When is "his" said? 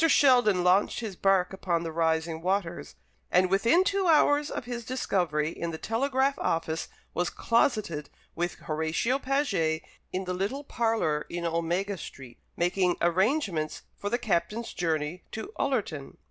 1.01-1.15, 4.65-4.83